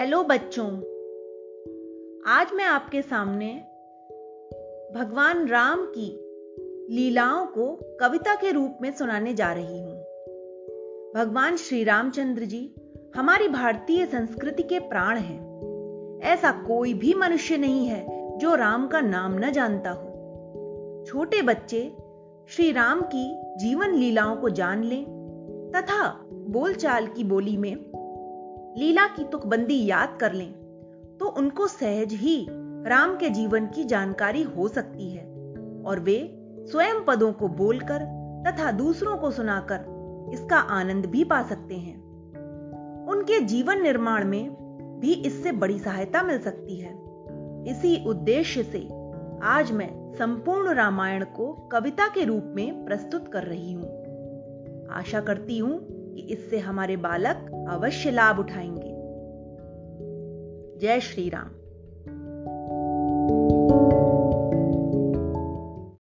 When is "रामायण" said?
50.74-51.24